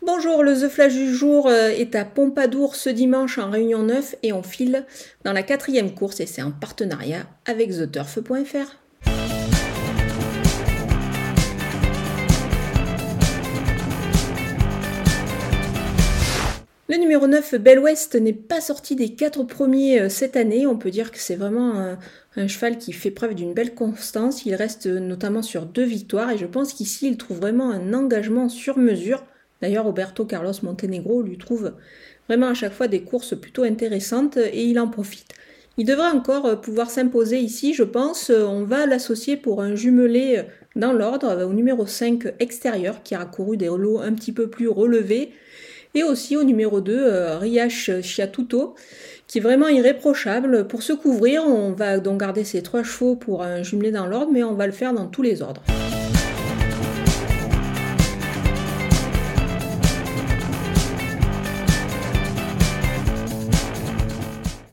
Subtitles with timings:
[0.00, 4.14] Bonjour, le The Flash du jour euh, est à Pompadour ce dimanche en Réunion 9
[4.22, 4.86] et on file
[5.24, 8.76] dans la quatrième course et c'est en partenariat avec TheTurf.fr.
[16.88, 20.64] Le numéro 9, Bell West, n'est pas sorti des quatre premiers euh, cette année.
[20.68, 21.98] On peut dire que c'est vraiment un,
[22.36, 24.46] un, cheval qui fait preuve d'une belle constance.
[24.46, 28.48] Il reste notamment sur deux victoires et je pense qu'ici il trouve vraiment un engagement
[28.48, 29.24] sur mesure.
[29.60, 31.72] D'ailleurs, Roberto Carlos Montenegro lui trouve
[32.28, 35.34] vraiment à chaque fois des courses plutôt intéressantes et il en profite.
[35.78, 38.30] Il devrait encore euh, pouvoir s'imposer ici, je pense.
[38.30, 40.42] Euh, on va l'associer pour un jumelé euh,
[40.74, 44.68] dans l'ordre au numéro 5 extérieur qui a couru des lots un petit peu plus
[44.68, 45.30] relevés.
[45.94, 48.74] Et aussi au numéro 2, Riach Chiatuto,
[49.26, 50.68] qui est vraiment irréprochable.
[50.68, 54.30] Pour se couvrir, on va donc garder ces trois chevaux pour un jumelé dans l'ordre,
[54.30, 55.62] mais on va le faire dans tous les ordres.